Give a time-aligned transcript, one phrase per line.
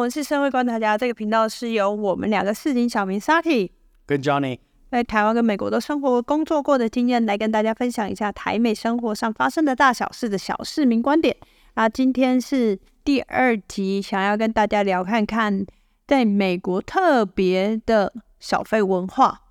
[0.00, 3.68] 我是社会观察家，这个频道是由我们两个市井小民 Sati
[4.06, 4.58] 跟 Johnny
[4.90, 11.36] 在台湾跟美国都生活工作过的经验，来跟大家分享一下台美生活上发生的大小事的小市民观点。
[11.74, 15.66] 那今天是第二集，想要跟大家聊看看
[16.06, 19.42] 在美国特别的小费文化。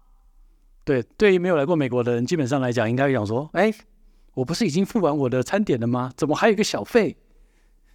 [0.83, 3.71] 对，对于没有来过美国的人，基本上来讲，应该会想说：哎，
[4.33, 6.11] 我不是已经付完我的餐点了吗？
[6.17, 7.15] 怎么还有一个小费？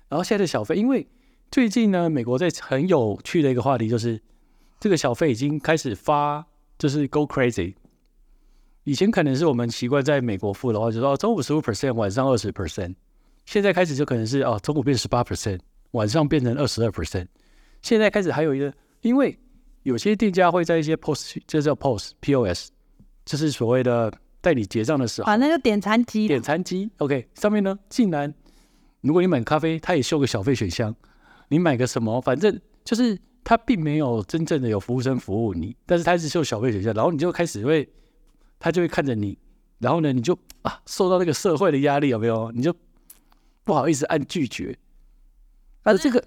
[0.08, 1.04] 然后现在的小费，因为
[1.50, 4.20] 最近呢，美国在很有趣的一个话题，就是
[4.80, 6.44] 这个小费已经开始发，
[6.78, 7.74] 就是 go crazy。
[8.82, 12.94] 以前可能是我们习惯在美国付的话，就说哦，中午十五 percent，晚上二十 percent。
[13.46, 15.60] 现在开始就可能是哦，中午变十八 percent，
[15.92, 17.26] 晚上变成二十二 percent。
[17.82, 18.72] 现在开始还有一个，
[19.02, 19.38] 因为
[19.84, 22.68] 有些店家会在一些 POS，这叫 POS POS，
[23.24, 28.34] 就是所谓的代理结账的时候，反正就点餐机，点餐机 OK 上面呢，竟然
[29.02, 30.94] 如果你买咖啡，它也秀个小费选项。
[31.54, 37.88] 你买个什么，反正就是他并没有真正的有服务生服务你，但是他是收小费学校，然后你就开始会，
[38.58, 39.38] 他就会看着你，
[39.78, 42.50] 然后呢，你就啊受到那个社会的压力有没有？
[42.50, 42.74] 你就
[43.62, 44.76] 不好意思按拒绝。
[45.84, 46.26] 反正这个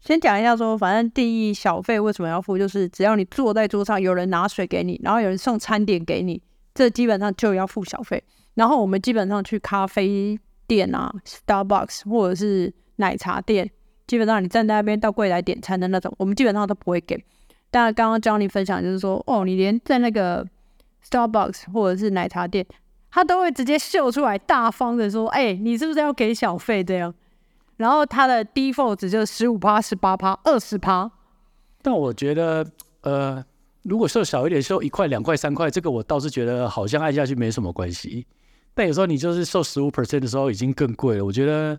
[0.00, 8.24] 先讲一下说，反正定义小费为什么要付，就是只要你坐在桌上，有人拿水给你，然后有人送餐点给你，这基本上就要付小费。
[8.54, 13.70] 然后我们基本上去咖啡店啊，Starbucks 或者是奶茶店。
[14.10, 17.16] 基本上你站在那边到柜台点餐的那种，我们基本上都不会给。
[17.70, 20.44] 但刚刚教你分享就是说，哦，你连在那个
[21.08, 22.66] Starbucks 或者是奶茶店，
[23.12, 27.14] 他都会直接秀出来，大方的说，哎，你是不是要给小费这样？
[27.76, 31.08] 然后他的 default 就是十五趴、十八趴、二十趴。
[31.80, 32.66] 但我觉得，
[33.02, 33.44] 呃，
[33.82, 38.26] 如果收小一点，收一块、两块、三块，这个我倒是觉得好像按下去没什么关系。
[38.74, 41.24] 但有时候你就是收十五 percent 的时候，已经更贵了。
[41.24, 41.78] 我觉得。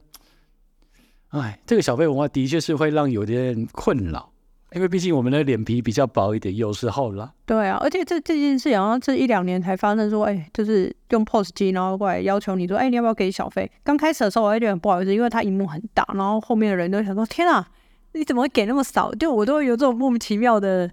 [1.32, 4.30] 哎，这个小费文化的确是会让有点困扰，
[4.74, 7.32] 因为毕竟我们的脸皮比较薄一点，有时候啦。
[7.46, 13.72] 对啊，而且这这件事好像这一两年才发生，说哎，就是用 POS 机，然后过来要求你说，哎，你要不要给小费？
[13.82, 17.66] 刚开始的时候我还有点不好意思，因为它荧幕很大，然后后面的人都想说，天啊，
[18.12, 19.14] 你怎么会给那么少？
[19.16, 20.92] 就我都会有这种莫名其妙的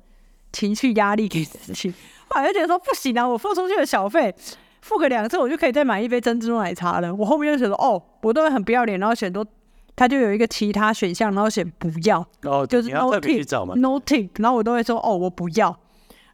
[0.52, 1.92] 情绪压力给自己，
[2.28, 4.32] 后来就觉得说不行啊，我付出去的小费，
[4.82, 7.12] 付个两次我就可以再买一杯珍珠奶茶了。
[7.12, 9.44] 我后面就觉得哦，我都会很不要脸，然后选择。
[9.98, 15.76] 他就有一个其他选项，然后写不要，哦，就是 no tip，no tip，然后我都会说哦，我不要。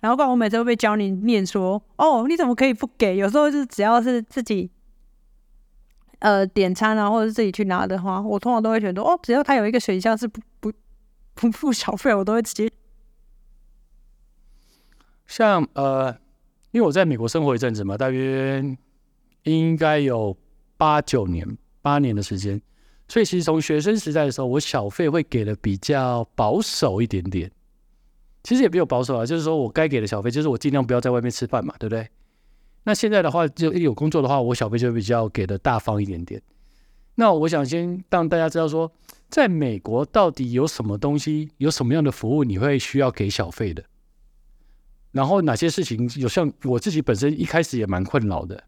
[0.01, 3.17] 然后，不然我每次都被教你念说哦，你怎么可以不给？
[3.17, 4.71] 有时候是只要是自己
[6.19, 10.71] 呃点餐啊，或者是自己去拿的话，我通常都会选择哦，只要他有一个选项是不不
[11.33, 12.71] 不付小费，我都会直接。
[15.27, 16.15] 像呃，
[16.73, 18.63] 因为我在美国生活一阵子嘛，大约
[19.45, 20.37] 应该有
[20.77, 22.61] 八九年、八年的时间。
[23.15, 27.49] 所以其实从学生时代的时候，我小费会给的比较保守一点点。
[28.43, 32.09] 其实也没有保守啊，就是说我该给的小费，就是我尽量不要在外面吃饭嘛，对不对？
[32.83, 36.43] 那现在的话，就一有工作的话，我小费就比较给的大方一点点。
[37.15, 38.91] 那我想先让大家知道说，
[39.29, 43.85] 在美国到底有什么东西，有什么样的服务你会需要给小费的，
[45.13, 48.65] 然后哪些事情有像我自己本身一开始也蛮困扰的。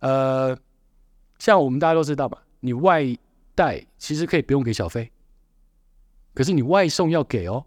[0.00, 0.54] 呃，
[1.38, 2.36] 像我们大家都知道嘛。
[2.60, 3.16] 你外
[3.54, 5.10] 带其实可以不用给小费，
[6.34, 7.66] 可是你外送要给哦。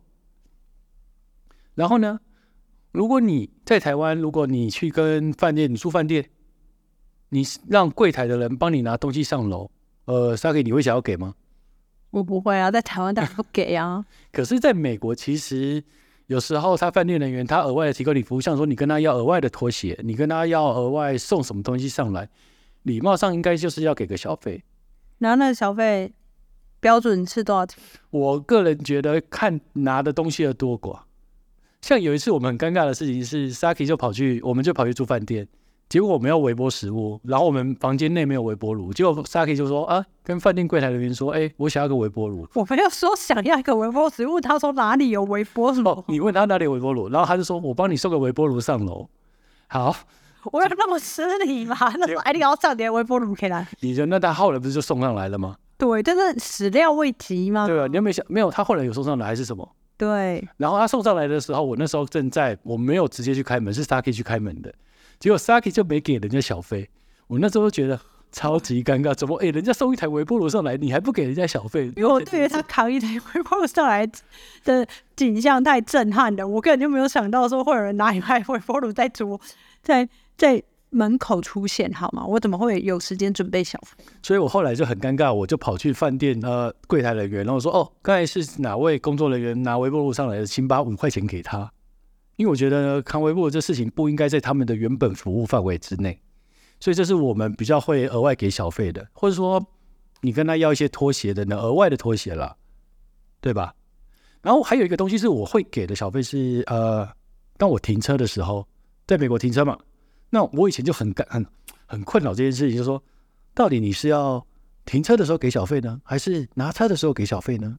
[1.75, 2.19] 然后呢，
[2.91, 6.29] 如果你在台湾，如果你去跟饭店，你住饭店，
[7.29, 9.71] 你让柜台的人帮你拿东西上楼，
[10.05, 11.35] 呃，Saki，你会想要给吗？
[12.09, 14.05] 我不会啊，在台湾当然不给啊。
[14.33, 15.81] 可是在美国，其实
[16.27, 22.29] 有时候他饭店人员他额外的提供你服务，像说你跟他要额外的拖鞋，你跟他要额外送什么东西上来，
[22.83, 24.61] 礼貌上应该就是要给个小费。
[25.21, 26.11] 然后那个小费
[26.79, 27.77] 标准是多少钱？
[28.09, 31.01] 我个人觉得看拿的东西的多寡。
[31.79, 35.47] 像有一次我们很尴尬的事情是，Saki 就跑去，我们就跑去住饭店，
[35.89, 42.47] 结果我们要微波食物，然后我们房间内没有微波炉，结果 Saki 就说啊，跟饭店柜台人员说，哎，我想要个微波炉。
[42.55, 45.87] 我没有说想要一个微波食物，他说哪里有微波炉？
[45.87, 49.07] 哦，你问他哪里有微波炉，然后他就说我帮你送个微波炉上楼。
[49.67, 49.95] 好。
[50.51, 51.75] 我有那么失礼吗？
[51.97, 53.67] 那说哎，你要上点微波炉可以来。
[53.81, 55.55] 你就那他后来不是就送上来了吗？
[55.77, 57.65] 对，但是始料未及吗？
[57.67, 58.25] 对啊，你有没有想？
[58.29, 59.67] 没有，他后来有送上来还是什么？
[59.97, 60.47] 对。
[60.57, 64.73] 然后他送上来的时候，我那时候正在，我没有直接去开门，是 Saki 去开门的。
[65.19, 66.89] 结果 Saki 就没给人家小费，
[67.27, 67.99] 我那时候觉得
[68.31, 71.91] 超级尴尬，怎么哎，人家送一台微波炉上来，你还不给人家小费？
[71.95, 74.07] 因为我对于他扛一台微波炉上来
[74.63, 79.39] 的景象太震撼了，我根本就没有想到说会有人拿一台微波炉在煮
[79.81, 80.07] 在。
[80.37, 82.25] 在门口出现，好吗？
[82.25, 84.03] 我怎么会有时间准备小费？
[84.21, 91.71] 所以我后来就很尴尬，我就跑去饭店呃柜台人员，然后说：“哦，刚才是哪位工作人员拿微波炉上来的，请把五块钱给他。”
[92.37, 96.19] 因为我觉得呢扛微波炉这事情不应该在他们的原本服务范围之内，
[96.79, 99.63] 所以这是我们比较会额外给小费的，或者说
[100.21, 102.57] 你跟他要一些拖鞋的呢，额外的拖鞋了，
[103.39, 103.73] 对吧？
[104.41, 107.07] 然后还有一个东西是我会给的小费是呃，
[107.57, 108.67] 当我停车的时候，
[109.07, 109.77] 在美国停车嘛。
[110.31, 111.45] 那我以前就很感很
[111.85, 113.03] 很困扰这件事情，就是说，
[113.53, 114.45] 到底你是要
[114.85, 117.77] 停车的时候给小费呢，还是拿车的时候给小费呢？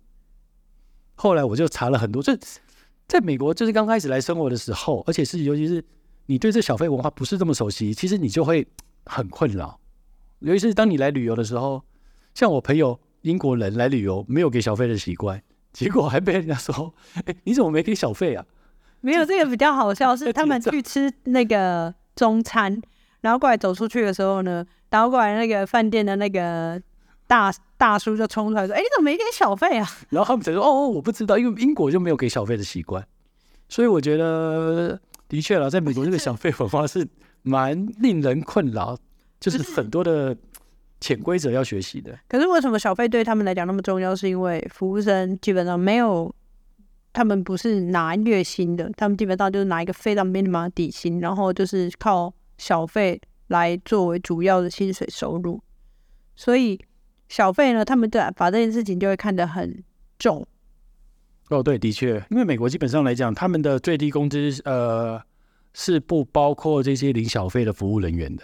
[1.15, 2.39] 后来我就查了很多，这
[3.09, 5.83] 在美国就是刚开始来生活的时候，而且是尤其是
[6.27, 8.67] 你对这小费文化不是这么熟悉，其实你就会
[9.07, 9.81] 很困扰。
[10.41, 11.83] 尤其是当你来旅游的时候，
[12.35, 16.93] 像我朋友英国人来旅游没有给小费的习惯，结果还被人家说
[17.25, 18.45] ：“哎，你怎么没给小费啊？”
[19.01, 21.95] 没有，这个比较好笑是 他们去吃那个。
[22.15, 22.81] 中餐，
[23.21, 26.81] 然后过来走出去的时候呢，然后过来那个饭店的那个
[27.27, 33.07] 大大叔就冲出来说：“哎，你怎么没给小费啊？”然后他们才说：“哦哦，我不知道，因为英国就没有给小费的习惯。”
[33.69, 37.09] 所以我觉得的确了，在美国这个小费文化是
[37.43, 38.97] 蛮令人困扰，
[39.41, 40.37] 就是很多的
[41.01, 42.19] 潜规则要学习的。
[42.29, 44.15] 可是为什么小费对他们来讲那么重要？
[44.15, 46.35] 是因为服务生基本上没有。
[47.13, 55.61] 他们不是拿月薪的，他们基本上就是拿一个非常 minimum 的底薪，然后就是靠小费来作为主要的薪水收入。
[56.35, 56.81] 所以
[57.29, 59.85] 小费呢，他们对把这件事情就会看得很
[60.19, 60.47] 重。
[61.51, 65.21] 哦，对，的确，因为美国基本上来讲，他们的最低工资呃
[65.75, 68.43] 是不包括这些领小费的服务人员的。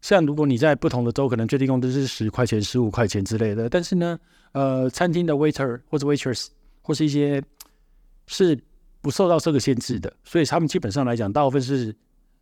[0.00, 4.18] 像如果你在不同的州，可能最低工资是十块钱、十五块钱之类的，但是呢，
[4.50, 6.48] 呃，餐厅的 waiter 或者 waitress。
[6.86, 7.42] 或是一些
[8.28, 8.56] 是
[9.00, 11.92] 不受到这个限制的，所以他们基本上来讲，大部分是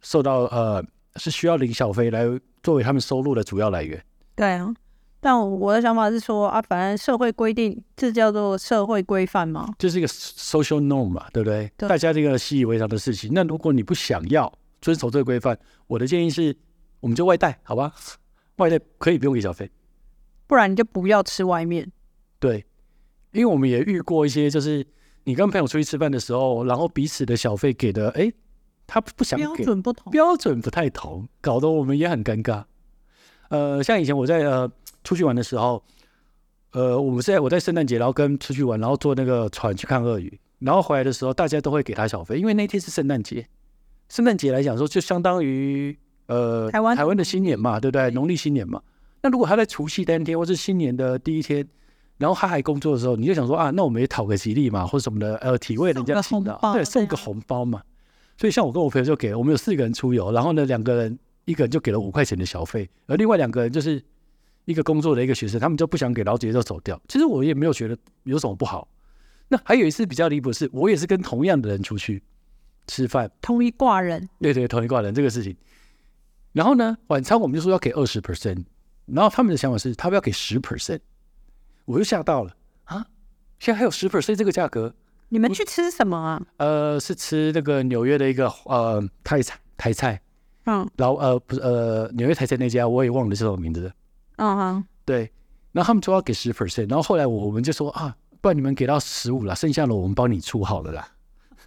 [0.03, 0.85] 受到呃
[1.17, 2.27] 是需要领小费来
[2.63, 4.05] 作为他们收入的主要来源。
[4.37, 4.75] 对啊，
[5.19, 11.73] 但我的想法是说啊，反正社会规定这叫做社会规范嘛，这是一个 social norm 嘛，对不对？
[11.79, 11.89] 对。
[11.89, 13.31] 大家这个习以为常的事情。
[13.33, 14.53] 那如果你不想要
[14.83, 16.55] 遵守这个规范，我的建议是，
[17.01, 17.95] 我们就外带，好吧？
[18.57, 19.71] 外带可以不用给小费，
[20.47, 21.91] 不然你就不要吃外面。
[22.39, 22.63] 对。
[23.35, 24.87] 因为我们也遇过一些，就是
[25.25, 28.33] 你跟朋友出去吃饭的时候，然后彼此的小费给的，哎，
[28.87, 32.63] 他不想给，标准不同，标准不太同，搞得我们也很尴尬。
[33.49, 34.71] 呃，像以前我在呃
[35.03, 35.83] 出去玩的时候，
[36.73, 43.45] 呃，我们是在我在圣诞节，然后跟出去玩，然后坐那个船去看鳄鱼，然后回来的时候，大家都会给他小费，因为那天是圣诞节。
[44.09, 45.97] 圣诞节来讲说，就相当于
[46.27, 48.11] 呃台湾台湾的新年嘛，对不对？
[48.13, 48.81] 农历新年嘛。
[49.23, 51.67] 那如果他在除夕当天，或是新年的第一天。
[52.19, 57.83] 然后他还工作的时候，你就想说啊，那我们也讨个吉利嘛，或者什么的，呃，体味人家请的，对，送个红包嘛。
[58.37, 64.03] 所以像我跟我朋友就给，我们有四个人出游，然后呢，两个人一个人就给了五块钱的小费，而另外两个人就是
[64.65, 67.01] 一个工作的一个学生，他们就不想给，然后直接就走掉。
[67.09, 68.89] 其实我也没有觉得有什么不好。
[69.49, 72.23] 那还有一次比较离谱是，我也是跟同样的人出去
[72.87, 75.57] 吃饭，同一挂人，对对，同一挂人这个事情。
[76.53, 78.65] 然后呢，晚餐我们就说要给二十 percent，
[79.07, 81.01] 然后他们的想法是，他们要给十 percent。
[81.87, 82.55] 我又吓到了
[82.85, 83.07] 啊！
[83.59, 84.95] 现在还有十 percent 这个价格？
[85.29, 86.43] 你们去吃什么啊？
[86.59, 90.21] 呃，是吃那个纽约的一个呃泰菜台菜。
[90.67, 93.95] 嗯，然后呃不是呃纽约台菜那家我也忘了叫什么名字的。
[94.37, 95.31] 嗯哼，对。
[95.73, 101.09] 然后他们说要给十 percent，然后后来我我们就说啊，不然你们给到十五了，剩下的我们帮你出好了啦。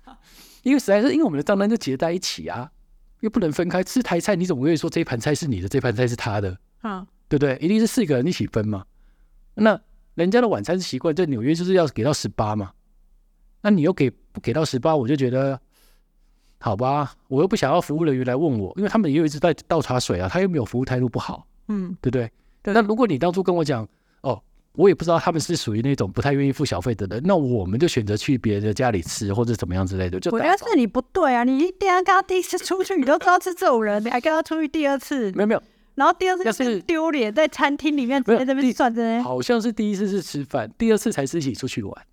[0.64, 2.72] 因为实在是因为我们的账单就结在一起啊，
[3.20, 6.58] 又不能分开吃台菜，你怎么可以说这一盘菜是你的，这盘菜是他的？
[6.84, 7.58] 嗯，对不对？
[7.58, 8.86] 一定是四个人一起分嘛。
[9.56, 9.80] 那。
[10.18, 12.72] 人家的晚餐习惯在纽约就是要给到十八嘛，
[13.62, 15.60] 那你又给不给到十八，我就觉得
[16.58, 22.32] 好吧，我又不想要服务人员来问我，因为他们也有一直在倒茶水啊，他又没有服务态度不好，嗯，对不对？
[22.64, 22.74] 对。
[22.74, 23.88] 那如果你当初跟我讲，
[24.22, 30.20] 哦，我也不知道他们是属于那种不太愿意付小费的人，那我们就选择去别人的家里吃或者怎么样之类的。
[30.20, 35.32] 就我觉得是你不对啊，你一定要跟他第一次出去，你都知道是这种人，你还跟他出去第二次？
[35.34, 35.62] 没有没有。
[35.98, 39.22] 然后第二次就是丢脸，在餐厅里面在这边算着。
[39.24, 42.06] 好像是第一次是吃饭，第二次才是一起出去玩。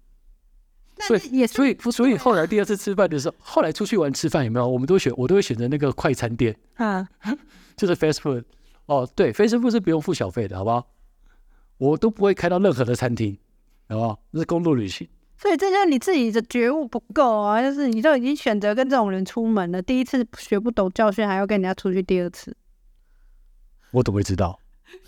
[1.00, 4.67] 所以也所以所以后来第二次吃饭的时候，后来出去玩吃饭有没有？
[4.67, 7.07] 我们都选我都会选择那个快餐店啊，
[7.76, 8.45] 就是 fast food。
[8.87, 10.87] 哦，对，fast food 是不用付小费的，好不好？
[11.76, 13.37] 我都不会开到任何的餐厅，
[13.88, 14.19] 好不好？
[14.33, 15.07] 这是公路旅行。
[15.37, 17.61] 所以这就是你自己的觉悟不够啊！
[17.61, 22.57] 就是你都已经选择跟这种人出门了，第一次学不懂教训，还要跟人家出去第二次。
[23.94, 24.58] 我怎么会知道？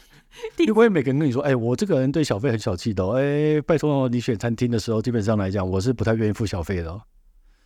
[0.59, 7.01] 因为每个人跟你说，哎、欸，我这个人对小费很小气的，哎、欸，拜托你选餐厅的时候，基本上来讲，我是不太愿意付小费的。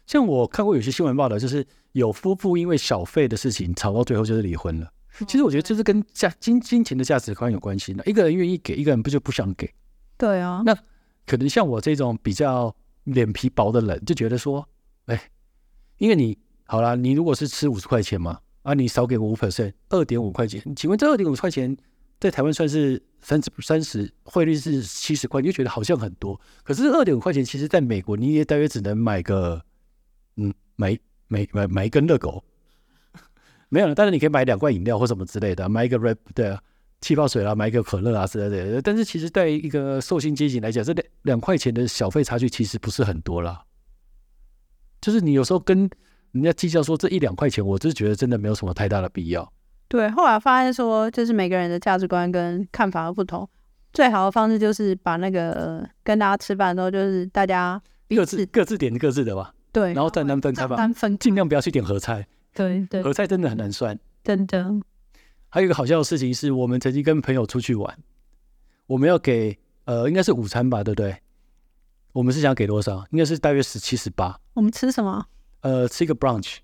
[0.07, 4.93] 像我看过有些新闻报道，就是有夫妇因为小费的事情吵到最后就是离婚了。
[5.27, 8.05] 其实我觉得这是跟价金金钱的价值观有关系的。
[8.07, 9.69] 一个人愿意给，一个人不就不想给？
[10.17, 10.63] 对啊。
[10.65, 10.77] 那
[11.27, 12.75] 可能像我这种比较
[13.05, 14.67] 脸皮薄的人，就觉得说，
[15.07, 15.21] 哎，
[15.99, 21.77] 因为你好啦，你如果是吃五十块钱嘛，啊，你少给我五 percent，二点五块钱，请问这二点五块钱
[22.19, 26.39] 在台湾算是三十三十，汇率是七十块，你就觉得好像很多。
[26.63, 29.65] 可是二点五块钱，其实在美国你也大约只能买个，
[30.37, 30.99] 嗯，买
[31.29, 32.45] 买买买一根热狗。
[33.71, 36.63] 没有了，但是你可以买两罐饮料或什么之类的，买一个 Red 对啊，
[37.01, 38.83] 气泡水啦，买一个可乐啊之类的。
[38.83, 43.65] 但是其实对一个受薪阶级来讲，这两两块钱的小费差距其实不是很多啦。
[45.01, 45.89] 就是你有时候跟
[46.33, 49.53] 人家计较说这一两块钱，我就是觉得真的没有什么太大的必要。
[49.89, 53.49] 对，后来发现说，就是每个人的价值观跟看法都不同，
[53.93, 59.53] 最好的方式就是把那个跟大家吃饭的时候，就是大家各自各自点各自的吧。
[59.73, 62.27] 对，然后再单分开吧，单分，尽量不要去点合菜。
[62.55, 64.73] 对对，合菜真的很难算，真的。
[65.49, 67.99] 还有一个好笑的事情是，我们曾经跟朋友出去玩，
[68.87, 71.17] 我们要给呃，应该是午餐吧，对不对？
[72.13, 73.05] 我们是想给多少？
[73.11, 74.41] 应该是大约十七十八。
[74.55, 75.27] 我们吃什么？
[75.61, 76.59] 呃，吃一个 brunch。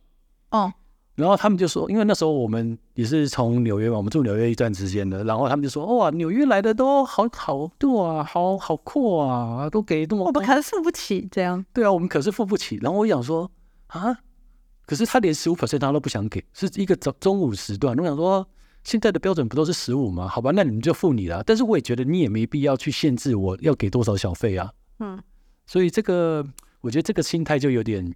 [0.50, 0.73] 哦。
[1.15, 10.26] 然后他们就说，因为那时候我们也是从纽约嘛，我们住纽约一段时间的，然后他们就说，哇，纽约来的都好好多啊，好好阔啊，都给这么。
[10.26, 11.65] 我们可是付不起这样。
[11.73, 12.79] 对啊，我们可是付不起。
[12.83, 13.50] 然后我想说，
[13.87, 14.19] 啊。
[14.85, 17.97] 可是他连十五 percent 他都不想给，是一个中中午时段。
[17.99, 18.47] 我想说，
[18.85, 20.29] 现在的标准不都是十五吗？
[20.29, 21.43] 好吧，那你们就付你了。
[21.45, 24.71] 但是我也觉得你也没必要去限制我要给多少小费啊。
[25.00, 25.21] 嗯，
[25.67, 26.47] 所以这个
[26.83, 28.15] 我觉得这个心态就有点，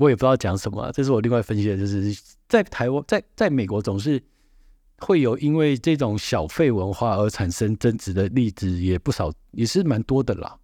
[0.00, 0.90] 我也不知道讲什么啊。
[0.92, 4.20] 这是我另外分析的，就是在台湾，在在美国总是
[4.98, 10.58] 会有因为这种小费文化而产生争执的例子也不少，也是蛮多的啦。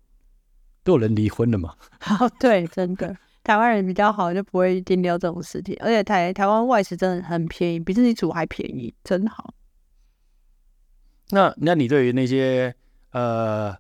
[0.83, 1.75] 都有人离婚了嘛？
[2.01, 3.15] 好， 对，真的。
[3.45, 5.77] 台湾人比较好，就不会定掉这种事情。
[5.81, 9.53] 而且台台湾外食真的很便宜，比自己煮还便宜，真好。
[11.31, 12.75] 那那你对于那些
[13.11, 13.77] 呃，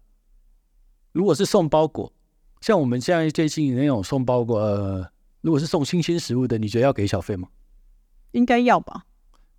[1.12, 2.12] 如果是送包裹，
[2.60, 5.08] 像我们现在最近那种送包裹，呃，
[5.46, 7.46] 如果是送新鲜食物的，你觉得要给小费吗？
[8.32, 9.04] 应该要吧。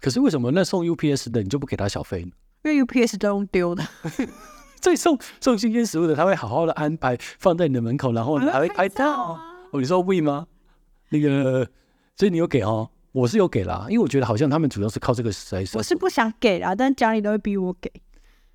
[0.01, 2.31] 可是为什么那送 UPS 的你就不给他小费呢？
[2.65, 3.87] 因为 UPS 都用丢的。
[4.83, 9.39] 所以送送新鲜食物的，他会好好的安排放在你的门口，然后还会拍照。
[9.71, 10.47] 哦，你说 we 吗？
[11.07, 11.65] 那个，
[12.17, 12.89] 所以你有给哦？
[13.13, 15.63] 我是有给啦，因为我觉得好像他们主要是靠这个来。
[15.73, 17.89] 我是不想给啦，但家里都会逼我给。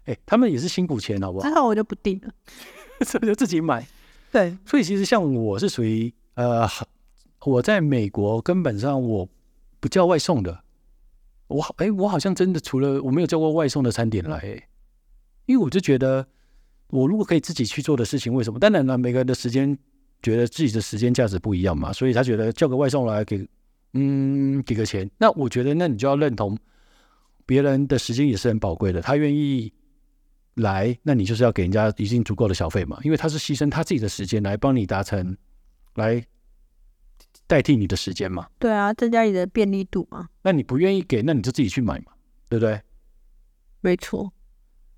[0.04, 1.48] 哎、欸，他们也是辛苦钱，好不好？
[1.48, 2.30] 之后我就不订了，
[3.06, 3.86] 所以就自己买。
[4.30, 6.68] 对，所以其实像我是属于呃，
[7.44, 9.28] 我在美国根本上我
[9.80, 10.62] 不叫外送的。
[11.48, 14.68] 我好，哎、欸，我好像真的除了我没有叫过外送的餐点来、欸，
[15.46, 16.26] 因为我就觉得
[16.88, 18.58] 我如果可以自己去做的事情，为什么？
[18.58, 19.78] 当然了，每个人的时间。
[20.24, 23.44] 觉得自己的时间价值不一样嘛，所以他觉得叫个外送来给，
[23.94, 25.10] 嗯，给个钱。
[25.18, 26.56] 那我觉得，那你就要认同
[27.44, 29.02] 别人的时间也是很宝贵的。
[29.02, 29.72] 他愿意
[30.54, 35.36] 来，那你就是要给人家一定足够的小费嘛，因为他是牺牲他自己的时间来帮你达成，
[35.96, 36.24] 来
[37.46, 38.46] 代替你的时间嘛。
[38.58, 40.28] 对啊，增加你的便利度嘛。
[40.42, 42.12] 那你不愿意给，那你就自己去买嘛，
[42.48, 42.80] 对不对？
[43.80, 44.32] 没错。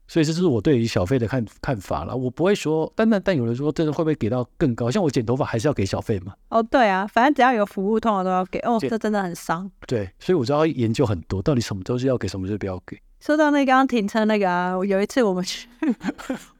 [0.07, 2.15] 所以这是我对于小费的看看法了。
[2.15, 4.91] 我不会说，但但但有人说，这个会不会给到更高？
[4.91, 6.35] 像我剪头发还是要给小费嘛？
[6.51, 8.59] 哦，对啊，反正只要有服务，通常都要给。
[8.61, 9.71] 哦，这真的很伤。
[9.87, 13.01] 对，所以我就要研究很多，到底什么东西要给，什么就不要给。
[13.21, 15.67] 说到那刚刚停车那个啊，有一次我们去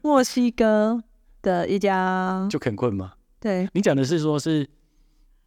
[0.01, 1.03] 墨西哥
[1.43, 3.13] 的一家，就肯困吗？
[3.39, 4.67] 对，你讲的是说是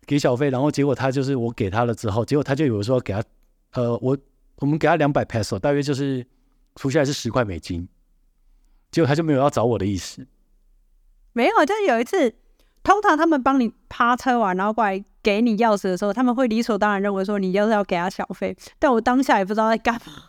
[0.09, 3.23] 给小费，然后结果他就是我给他了之后，结果他就有说给他，
[3.75, 4.19] 呃，我
[4.57, 6.27] 我们给他两百 peso，大约就是。
[6.81, 7.89] 出下来是十块美金，
[8.93, 10.25] 结果他就没有要找我的意思。
[11.33, 12.33] 没有，就有一次，
[12.85, 18.57] 通常他们帮你趴车完，然后过来给你钥匙的时候，他们会理所当然认为说你要是要给他小费。
[18.79, 20.23] 但我当下也不知道在干嘛，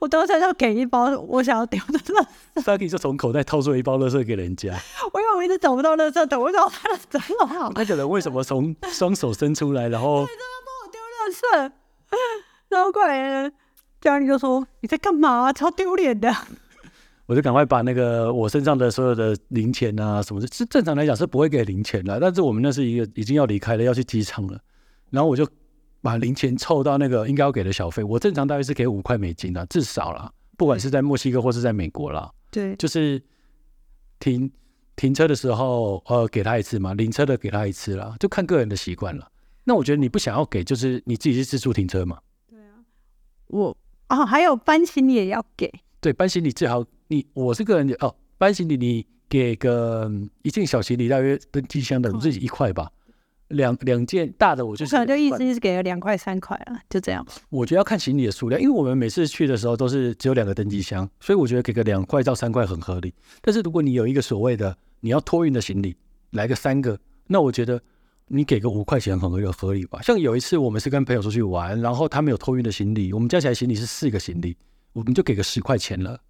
[0.00, 2.62] 我当下就给一包我想要丢的垃圾。
[2.62, 4.78] Saki 就从口袋掏出一包垃圾给人家。
[5.12, 7.72] 我因为我一直找不到垃圾桶，我找他的真好。
[7.74, 11.72] 那个人为什么从 双手伸出来，然后对，他帮我丢垃圾，
[12.68, 13.52] 然后过来。
[14.00, 15.52] 家里就说你在干嘛啊？
[15.52, 16.34] 超丢脸的！
[17.26, 22.18] 我就赶快把那个我身上的所有的零钱啊什么的，是正常来讲是不会给零钱的。
[22.18, 24.58] 但是我们那是一个已经要离开了，要去机场了。
[25.10, 25.46] 然后我就
[26.00, 28.02] 把零钱凑到那个应该要给的小费。
[28.02, 32.30] 我正常大约是给五块美金啊，至少啦，不管是在墨西哥或是在美国啦。
[32.50, 33.22] 对，就是
[34.18, 34.50] 停
[34.96, 39.30] 停车的时候，呃，给他一次嘛，领车的给他一次啦，就看个人的习惯了。
[39.64, 42.18] 那我觉得你不想要给，就是你自己去自助停车嘛。
[42.48, 42.82] 对啊，
[43.48, 43.76] 我。
[44.08, 45.72] 哦，还有搬行李也要给。
[46.00, 50.10] 对，搬行李最好你我这个人哦，搬行李你给个
[50.42, 52.90] 一件小行李大约登机箱的，我自己一块吧。
[53.50, 57.24] 两两件大的，我就是可能就意思是给了两块三块啊，就这样。
[57.48, 63.12] 我觉得要看行李的数量，因为我们每次去的时候都是只有两个登机箱，所以我觉得给个两块到三块很合理。
[63.40, 65.96] 但是如果你有一个所谓的你要托运的行李，
[66.30, 67.80] 来个三个，那我觉得
[68.26, 70.00] 你给个五块钱很合理合理吧。
[70.02, 74.56] 像有一次我们是跟朋友出去玩，然后他们有托运的行李，我们加起来行李是四个行李，
[74.92, 76.20] 我们就给个十块钱了。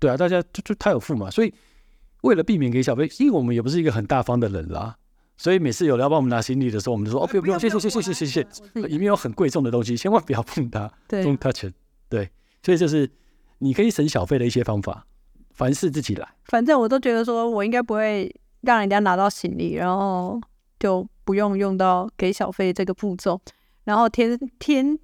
[0.00, 1.52] 对啊，大家就就他有付嘛，所以
[2.22, 4.96] 为了避免给小费，因为我们也不是一个很大方的人啦。
[5.38, 11.72] 所以每次有人要帮我们拿行李的时候，我们就说：“哦，不用不用，谢谢谢谢谢谢谢谢，里面有很贵重的东西，千万不要碰它。”对，Don't touch it。
[12.08, 12.28] 对，
[12.62, 13.08] 所以就是
[13.58, 15.06] 你可以省小费的一些方法，
[15.54, 16.28] 凡事自己来。
[16.46, 20.40] 反正我都觉得说我应该不会让人家拿到行李，然后
[20.80, 23.40] 就不用用到给小费这个步骤。
[23.84, 24.98] 然后天天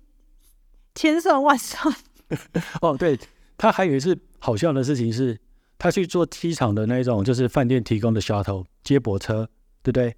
[0.97, 1.95] 千算万算。
[2.83, 3.17] 哦，对，
[3.57, 5.39] 他还有一次好笑的事情是，
[5.79, 9.49] 他去坐机场的那种就是饭店提供的 shuttle 接驳车，
[9.83, 10.17] 对不对？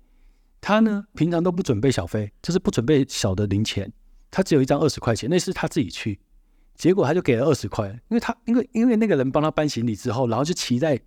[0.61, 3.93] 他呢，平常都不准备小费，就是不准备小的零钱。
[4.31, 6.19] 他只有一张二十块钱，那是他自己去，
[6.75, 11.01] 结果他就给了二十块，因为他因为因为那个人帮他搬行李之后，然后就骑在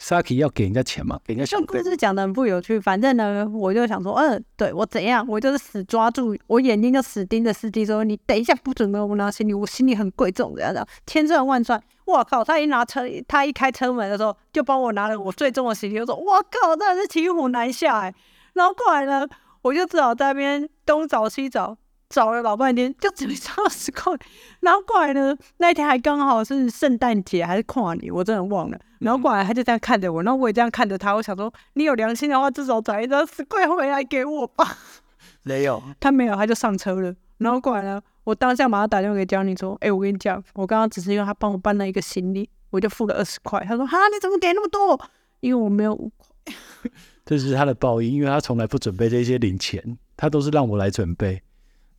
[0.00, 1.66] Saki 要给人家钱嘛，给人家小费。
[1.66, 18.14] 故事讲的很不有趣，反正呢，我就想说，嗯、对我怎样，我就是死抓住，我眼睛就死盯着司机说，你等一下不准给我拿行李，我行李很贵重的，这样千算万算，我靠，他一拿车，他一开车门的时候，就帮我拿了我最重的行李，我说，我靠，真的是骑虎难下哎。
[18.54, 19.26] 然后过来呢，
[19.62, 21.76] 我就只好在那边东找西找，
[22.08, 24.12] 找了老半天，就只找到十块。
[24.60, 28.78] 然后过来呢，那一天还刚好是圣诞节还是跨年，我真的忘了。
[29.00, 34.78] 然后过来他就这样看着我，然后我也这样看着他，我想说，你有良心的话，至少找一张十块回来给我吧。
[35.42, 37.14] 没有，他没有，他就上车了。
[37.38, 43.64] 然后过来呢，我当下马上打电话给江宁说，哎，我跟你讲，我刚刚只是因为他帮我搬了一个行李，我就付了二十块。
[43.66, 45.00] 他说，哈，你怎么给那么多？
[45.40, 46.54] 因为我没有五块。
[47.24, 51.40] 这是他的报应，因为他从来不准备这些零钱，他都是让我来准备，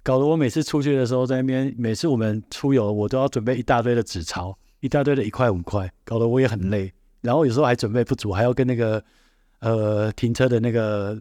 [0.04, 6.92] 搞得我每次出去的时候，在那边，每次我们出游，我都要准备一大堆的纸钞，一大堆的一块五块，搞得我也很累。
[7.22, 9.02] 然后有时候还准备不足，还要跟那个
[9.60, 11.18] 呃停车的那个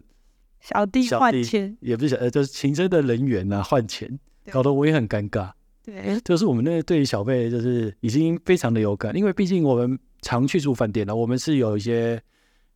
[0.59, 4.19] 小弟换钱，也不是小呃，就是停车的人员呐、啊、换钱，
[4.51, 5.49] 搞得我也很尴尬。
[5.85, 12.21] 对，就是我们那个对于小费就是已经非常的有感，因为毕竟我们常去住饭店了，我们是有一些。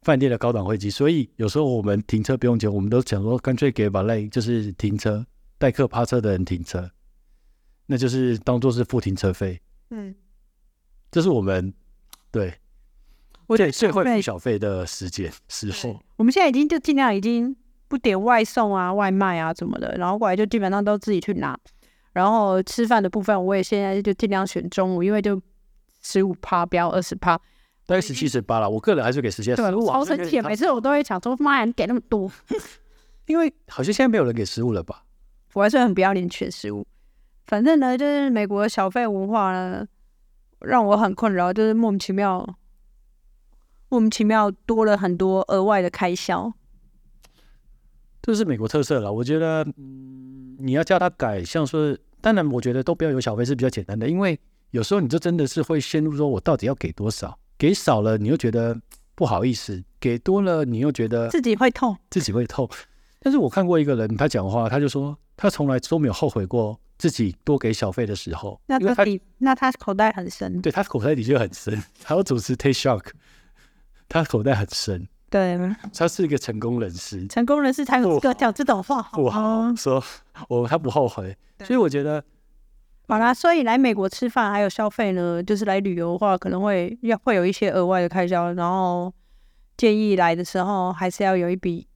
[0.04, 5.26] 饭店的高档会籍，所以有时候我们停车不用钱，我们都想说干脆给 valet，就是停车
[5.58, 6.90] 代客趴车的人停车，
[7.88, 9.60] 那就是当做是付停车费。
[9.90, 10.16] 嗯，
[11.12, 11.74] 这是我们
[12.32, 12.54] 对，
[13.48, 16.00] 我得最会付小费的时间时候。
[16.16, 17.56] 我们现在已经就尽量已经
[17.88, 21.58] 不点外送啊、外卖啊什么的，然后过来就基本上都自己去拿。
[22.14, 25.40] 然后吃饭的部分，我也现在就尽量选中午，因为就
[26.02, 27.40] 十五趴，不要二十趴。
[27.88, 29.88] 大概十七十八了，我个人还是给十七十五。
[29.88, 32.30] 超生气，每次我都会想说，妈呀，你给那么多，
[33.28, 35.06] 因为好像现在没有人给食物了吧？
[35.54, 36.86] 我还是很不要脸，全食物。
[37.46, 39.88] 反正呢，就是美国的小费文化呢，
[40.60, 42.46] 让我很困扰，就是莫名其妙，
[43.88, 46.54] 莫名其妙多了很多额外的开销。
[48.22, 54.38] 这是美国特色了，我觉得，嗯，你要叫他改，像说，当然，我觉得都不要有小费是比较简单的，因为
[54.72, 57.40] 有时候你就真的是会陷入说，我到底要给多少？
[57.58, 58.80] 给少了，你又觉得
[59.16, 62.70] 不好意思；给多了，你又觉得自己会痛，自己会痛。
[63.20, 68.62] 但是我看过一个人，他讲话，他就说他从来都没有后悔过自己多给小费的时候。
[68.68, 69.04] 那他
[69.40, 71.84] 那他口袋很深，对，他口袋的确很深。
[72.04, 73.06] 还要主持 Take Shock，
[74.08, 75.08] 他口袋很深。
[75.30, 75.60] 对，
[75.94, 79.02] 他是一个成功人士，成功人士才有资格讲这种话。
[79.14, 80.02] 不好说，
[80.48, 82.24] 我他不后悔，所以我觉得。
[83.10, 89.14] 好啦，所以来美国吃饭还有消费呢，就是来旅游的话，可能会要会有一些额外的开销，然后
[89.78, 91.88] 建议来的时候还是要有一笔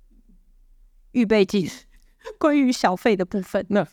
[1.11, 1.69] 预备金，
[2.39, 3.65] 关于小费的部分。
[3.67, 3.85] 那，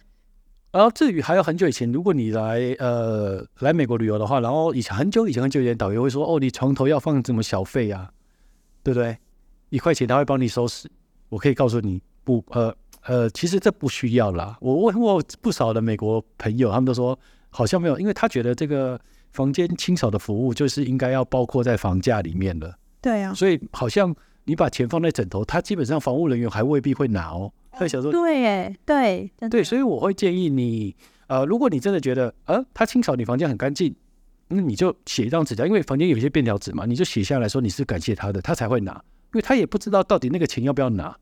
[0.70, 8.12] 然后至于还有很久以前，如果你来呃来美国旅游的话，然后以前很久以前很久以前，导游会说哦，你床头要放什么小费啊，
[8.84, 9.18] 对不对？
[9.70, 10.88] 一块钱他会帮你收拾。
[11.30, 12.72] 我可以告诉你，不呃。
[13.08, 14.54] 呃，其实这不需要啦。
[14.60, 17.18] 我问过不少的美国朋友，他们都说
[17.48, 19.00] 好像没有，因为他觉得这个
[19.32, 22.78] 房间清扫的服务就是应该要包括在房价里面的。
[23.00, 27.50] 对啊，所以好像你把钱放在枕头，他基本上房务人员还未必会拿哦。
[27.72, 30.94] 他想说，对，哎，对，对，所以我会建议你，
[31.28, 33.94] 呃，如果你真的觉得，呃，他清扫你房间很干净，
[34.48, 38.92] 那你就写一张纸条，因为房间有一些便条纸嘛，你就写下来说你是感谢他的，他才会拿，
[39.32, 41.16] 因为他也不知道到底那个钱要不要拿。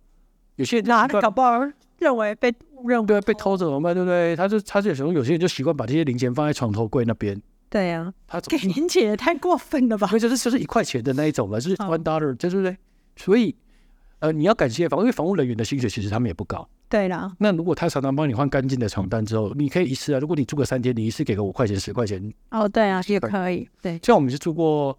[0.57, 1.61] 有些人拿的搞不好
[1.99, 2.53] 认为被
[2.85, 3.95] 认为对被偷怎么办？
[3.95, 4.37] 对不对？
[4.37, 7.41] 他就他就有有些人就习惯把这些零钱放在床头柜那边。
[7.69, 10.07] 对呀、啊，他给零钱也太过分了吧？
[10.07, 12.77] 所以就是就是一块钱的那一种了，就是 one dollar，对不对？
[13.17, 13.55] 所以
[14.21, 16.67] 呃，你要感谢房，因为房务人员的薪水其实他们也不高。
[16.89, 22.33] 对啦，那如果他常常帮你换干净的床单之后，你可以一次啊，如果你住个三天，你一次给个五块钱、十块钱。
[22.51, 23.69] 哦，对啊，也可以。
[23.83, 24.97] 对，像我们是住过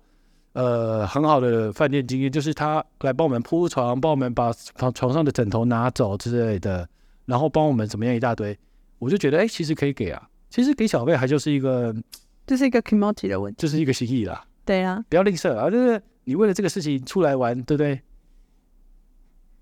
[0.57, 6.89] 呃很好的饭店经验，就是他来帮我们铺床，帮我们把床床上的枕头拿走之类的，
[7.25, 8.57] 然后帮我们怎么样一大堆，
[8.97, 10.29] 我就觉得哎，其实可以给啊。
[10.49, 11.95] 其实给小费还就是一个，
[12.45, 14.43] 这是一个 quality 的问题，就是一个心意啦。
[14.65, 18.01] 对啊，不要吝啬啊，就是你为了这个事情出来玩，对不对？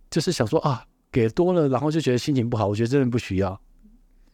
[0.10, 0.86] 就是想说啊。
[1.12, 2.68] 给多了，然后就觉得心情不好。
[2.68, 3.58] 我觉得真的不需要。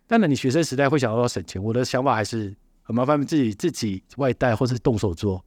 [0.07, 5.45] 当然，你学生时代会想要省钱，我的想法还是很麻烦，自己自己外带或是动手做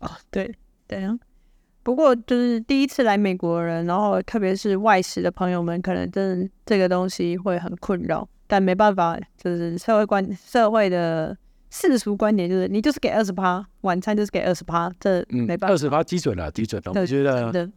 [0.00, 0.18] 啊。
[0.30, 0.54] 对
[0.86, 1.18] 对啊。
[1.82, 8.28] 不过就是第一次来美国的人，然后特别是外食的朋友们，可能真的这个东西会很困扰。
[8.46, 11.36] 但没办法，就是社会观社会的
[11.70, 15.68] 世俗观点，就是你就是给二十趴，晚餐就是给二十趴，这没办法。
[15.68, 16.92] 二十趴基准了，基准了。
[17.00, 17.70] 我觉得。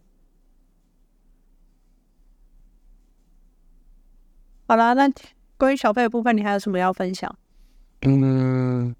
[4.67, 5.07] 好啦，那
[5.57, 7.33] 关于小费的部分，你还有什么要分享？
[8.01, 8.95] 嗯，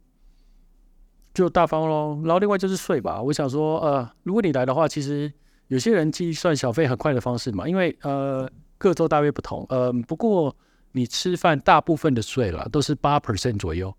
[1.33, 2.21] 就大方喽。
[2.23, 3.21] 然后另外就是税吧。
[3.21, 5.31] 我想说，呃，如果你来的话，其实
[5.67, 9.65] 有些人计算小费很快的方式嘛，因为呃各州大约不同。
[9.69, 10.55] 呃，不过
[10.91, 13.95] 你吃饭大部分的税了都是八 percent 左右，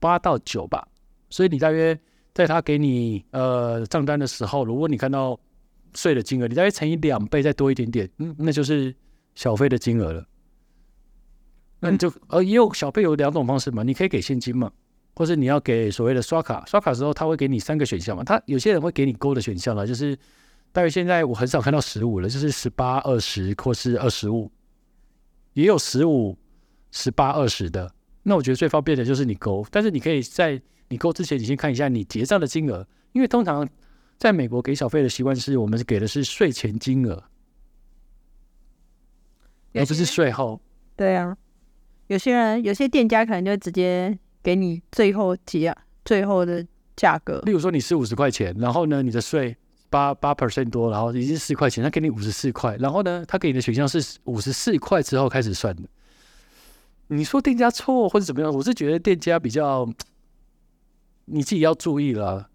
[0.00, 0.86] 八到九吧。
[1.30, 1.98] 所以你大约
[2.34, 5.38] 在他给你呃账单的时候，如果你看到
[5.94, 8.94] 税的金额，你大约乘以两倍再多一点点，嗯，那就是
[9.34, 10.26] 小费的金额了。
[11.80, 14.70] 那你就呃也有小费有两种方式嘛，你可以给现金嘛，
[15.14, 20.18] 或是你要给所谓的刷卡，刷卡时候他会给你三个选项嘛，他有些人会给你勾的选项了，就是
[20.72, 24.50] 大约现在我很少看到十五了，就是十八、二十或是二十五，
[25.52, 26.36] 也有十五、
[26.90, 27.92] 十八、二十的。
[28.22, 33.68] 那我觉得最方便的就是你勾，但是你可以在你勾之前，你先看一下你结账的金额，因为通常
[34.16, 37.22] 在美国给小费的习惯是我们给的是税前金额，
[39.74, 40.60] 而不是税后。
[40.96, 41.36] 对啊。
[42.08, 45.74] 有些人，有些店家可能就直接给你最后结
[46.04, 47.40] 最后的价格。
[47.40, 49.56] 例如说，你是五十块钱，然后呢，你的税
[49.88, 55.82] 八八 percent 多，然后已经四块钱，他给你五十四块，然后呢，他给你的选项是五十四块之后开始算的。
[57.08, 58.52] 你说店家错或者怎么样？
[58.52, 59.88] 我是觉得店家比较，
[61.26, 62.48] 你自己要注意了。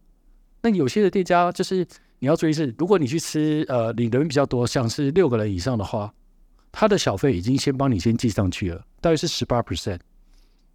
[0.61, 1.87] 那有些的店家就是
[2.19, 6.13] 你要注意是，如果你去吃呃领的人比较多，像是六个人以上的话。
[6.69, 9.99] 他的小费已经先帮你先记上去了，大约是十八 percent，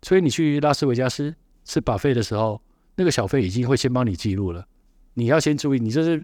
[0.02, 1.34] 所以你去拉斯维加斯
[1.64, 2.60] 吃 buffet 的时候，
[2.96, 4.66] 那个小费已经会先帮你记录了。
[5.14, 6.22] 你要先注意，你就是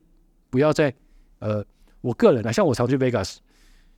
[0.51, 0.95] 不要再
[1.39, 1.65] 呃，
[2.01, 3.37] 我个人啊，像我常去 Vegas，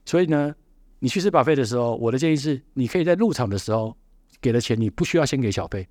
[0.05, 0.55] 所以呢，
[0.99, 3.97] 你去吃 buffet 的时候，我的建议是，你可以在入场的时候
[4.39, 5.87] 给了钱，你不需要先给小费，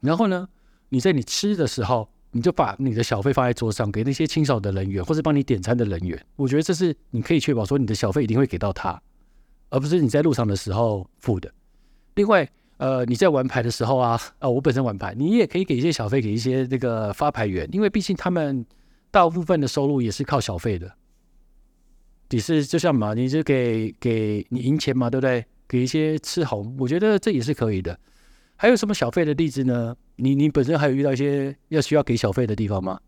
[0.00, 0.48] 然后呢，
[0.88, 2.08] 你在你吃的时候。
[2.32, 6.26] 你就把你的小费放在桌上，给那些清扫的人员或是帮你点餐的人员。
[6.36, 9.02] 我觉得这是你可以确保说你的小费一定会给到他，
[9.68, 11.52] 而不是你在入场的时候付的。
[12.14, 12.48] 另外，
[12.80, 18.64] 呃，你在玩牌的时候啊，呃，我本身玩牌，你也可以给一些小费给一些那个发牌员，因为毕竟他们
[19.10, 20.90] 大部分的收入也是靠小费的。
[22.30, 25.44] 你是就像嘛，你就给给你赢钱嘛，对不对？
[25.68, 27.98] 给一些吃红，我觉得这也是可以的。
[28.56, 29.94] 还有什么小费的例子呢？
[30.16, 32.98] 你你本身还有遇到一些要需要给小费的地方吗？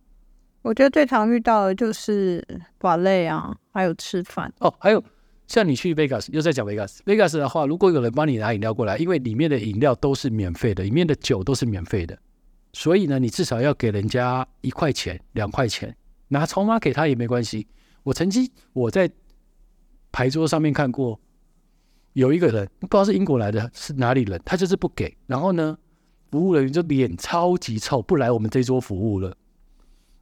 [0.60, 2.46] 我觉得最常遇到的就是
[2.82, 4.72] 瓦累啊，还有吃饭哦。
[4.78, 5.02] 还有
[5.52, 12.18] 像你去 Vegas，又在讲 Vegas，Vegas 的话，如果有人帮你拿饮料过来，因为里面的饮料都是免费的，里面的酒都是免费的，
[12.72, 15.94] 所以呢，你至少要给人家一块钱、两块钱，
[16.28, 17.66] 拿筹码给他也没关系。
[18.02, 19.10] 我曾经我在
[20.10, 21.20] 牌桌上面看过。
[22.14, 25.14] 有一个人不知道是英国来的，是哪里人，他就是不给。
[25.26, 25.76] 然后呢，
[26.30, 29.36] 服务人员就脸超级臭，不来我们这桌服务了。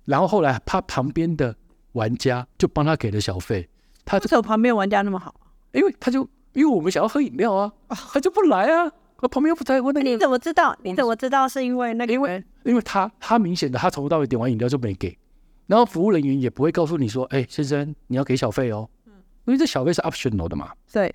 [0.07, 1.55] 然后后来他旁边的
[1.93, 3.69] 玩家就帮他给了小费。
[4.05, 5.35] 他为什么旁边玩家那么好？
[5.73, 8.91] 因为他就因为我们想要喝饮料啊，他就不来啊。
[9.19, 10.09] 他旁边又不在问那个。
[10.09, 10.75] 你怎么知道？
[10.83, 12.13] 你怎么知道是因为那个？
[12.13, 15.17] 因为因为他他明显的他从头到尾点完饮料就没给，
[15.67, 18.89] 然后服务人员也不会告诉你说：“哎，先生，你要给小费哦。”
[19.45, 20.73] 因为这小费是 optional 的嘛。
[20.91, 21.15] 对。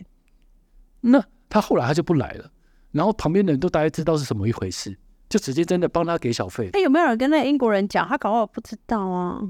[1.01, 2.49] 那他后来他就不来了，
[2.91, 4.95] 然后旁边的人都大概知道是什么一回事，
[5.27, 6.69] 就直接真的帮他给小费。
[6.73, 8.07] 那有没有人跟那个英国人讲？
[8.07, 9.41] 他搞不好不知道啊。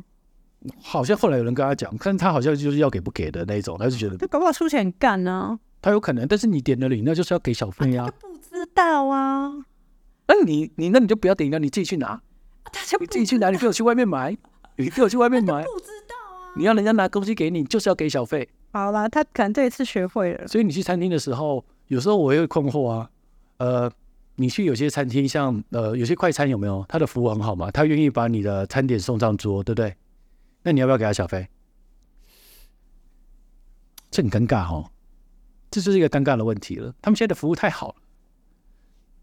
[0.82, 5.60] 好像后来有人跟他讲，但他好像就是要给不给的那种，他就觉得他搞不好出钱干呢。
[5.82, 8.06] 他有可能，但是你点的饮料就是要给小费呀、啊。
[8.06, 9.52] 他不知道啊。
[10.28, 12.20] 那你你那你就不要点饮料，你自己去拿。
[13.00, 14.36] 你自己去拿，你不要去外面买，
[14.78, 15.64] 你不要去外面买。
[15.64, 16.52] 不知道啊。
[16.56, 18.50] 你要人家拿东西给你，就是要给小费。
[18.72, 20.48] 好啦，他可能这一次学会了。
[20.48, 23.10] 所以你去餐厅的时候，有时候我也会困惑啊。
[23.58, 23.90] 呃，
[24.36, 26.84] 你去有些餐厅，像呃有些快餐有没有？
[26.90, 29.96] 他的服务很好嘛，他愿意把你的餐点送上桌，对不对？
[30.66, 31.48] 那你要不要给他小费？
[34.10, 34.90] 这很尴尬哦，
[35.70, 36.92] 这就是一个尴尬的问题了。
[37.02, 37.96] 他们现在的服务太好了，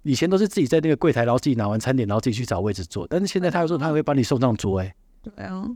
[0.02, 5.66] 以前都是自己在那个柜台，然后自己拿完餐点，然后自己去找位置坐，但是现在他又说他会帮你送上桌，哎，对啊，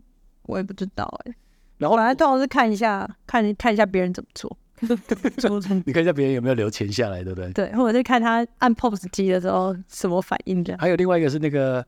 [0.43, 1.35] 我也不知道哎。
[1.79, 4.57] 然后本来通常是看一下，看看一下别人怎么做，
[5.85, 7.51] 你看一下别人有没有留钱下来，对不对？
[7.53, 10.79] 对，或者是看他按 POS 机的时候什么反应这样。
[10.79, 11.85] 还有另外一个是那个。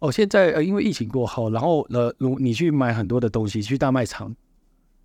[0.00, 4.34] 哦，现在呃，因为疫情过后，然后呃，如你去买很多的东西，去大卖场，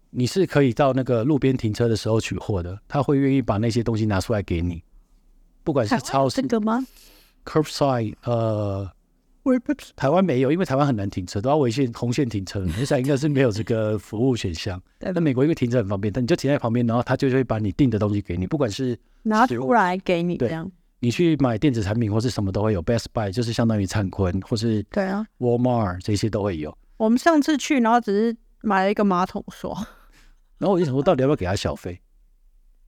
[0.10, 4.82] 你是可以到那个路边停车的时候取货的，他会愿意把那些东西拿出来给你，
[5.64, 6.86] 不管是超市这个吗
[7.44, 8.90] ？Curbside，呃，
[9.98, 14.82] 台湾没有，因为台湾很难停车，都要违线红线停车，现在应该是没有这个服务选项。
[15.00, 20.72] 那美国因为停车很方便，但你就停在旁边，然后他就会把你订的东西给你，不管是拿出来给你这样。
[21.00, 26.76] 你去买电子产品或是什么都会有，Best Buy 就是相当于灿坤或是对啊，Walmart 这些都会有。
[26.98, 29.72] 我们上次去，然后只是买了一个马桶刷，
[30.58, 32.02] 然后我就想说，到底要不要给他小费？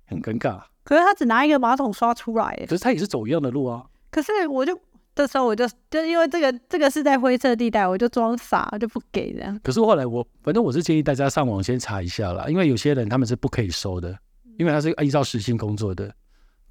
[0.06, 0.62] 很尴尬。
[0.84, 3.86] 可是他只拿一个马桶刷出来，可是他也是走一样的路啊。
[4.10, 4.80] 可是我就
[5.14, 9.60] 这时候我就就因为这个这个是在灰色地带，我就装傻就不给这样。
[9.62, 14.18] 可是后来我反正我是建议大家上网先查一下啦，因为有些人他们是不可以收的，
[14.58, 16.12] 因为他是依照时薪工作的。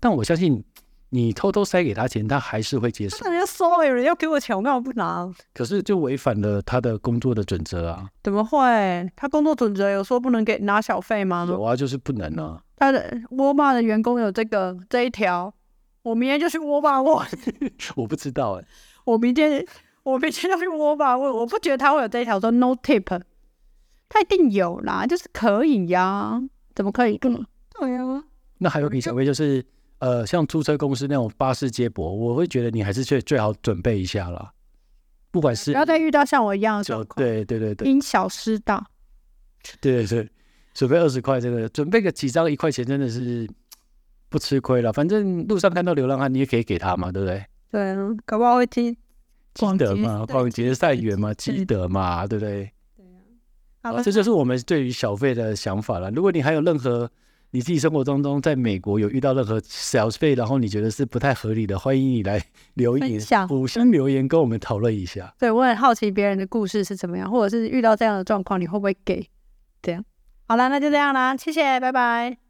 [0.01, 0.65] 但我相信。
[1.11, 3.19] 你偷偷塞给他钱，他还是会接受。
[3.23, 5.31] 那人家说有人要给我钱，我干嘛不拿？
[5.55, 8.11] 可是就违反了他的工作的准则啊！
[8.25, 9.09] 怎么会？
[9.15, 11.47] 他工作准则有说不能给拿小费吗？
[11.49, 12.61] 有啊，就是不能啊。
[12.77, 15.55] 他的沃尔玛的员工有这个这一条，
[16.03, 17.27] 我明天就去沃尔玛问。
[17.95, 18.67] 我不知道哎、欸，
[19.05, 19.65] 我明天
[20.03, 23.23] 我明天就去沃尔玛问，我不觉得他会有这一条说 no tip，
[24.09, 26.43] 他一定有啦，就是可以呀、啊，
[26.75, 27.17] 怎么可以？
[27.23, 27.47] 嗯，
[27.79, 28.25] 对呀。
[28.59, 29.65] 那还有给小费就是。
[29.99, 34.53] 呃，像租车公司那种巴士接驳，我会觉得你还是最最好准备一下啦。
[35.31, 38.87] 不管是不要再遇到像我一样的状况，对对对对，因小失大。
[39.81, 40.31] 对对对，
[40.75, 43.49] 准备二十块，这个准备个几张一块钱，真的是
[44.29, 44.93] 不吃亏了。
[44.93, 47.45] 反正路上看到流浪汉，你也可以给他嘛，对不对？
[47.71, 48.97] 对啊，搞不好会听
[49.55, 52.71] 积德嘛，广结善缘嘛，积德嘛，对不对？
[52.97, 53.05] 对
[53.83, 56.11] 啊，好，这就是我们对于小费的想法了。
[56.13, 57.11] 如果你还有任何
[57.57, 62.39] 你自己生活当中，在美国有遇到任何小费，然后你觉得是不太合理的，欢迎你来
[62.75, 65.33] 留言，互相留言跟我们讨论一下。
[65.39, 69.27] 对，我很好奇别人的故事是怎么样，或者是遇到这样的状况，你会不会给？
[69.81, 70.05] 这样，
[70.47, 72.46] 好了，那就这样啦，谢谢，拜拜。